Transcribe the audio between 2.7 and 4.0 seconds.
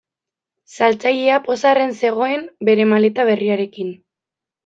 bere maleta berriarekin.